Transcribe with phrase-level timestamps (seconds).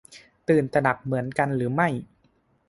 [0.49, 1.87] ตื่นตระหนกเหมือนกันหรือไม่